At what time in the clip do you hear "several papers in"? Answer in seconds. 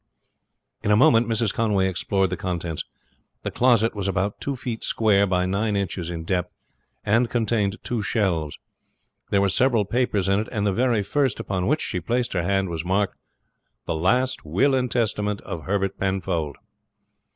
9.47-10.39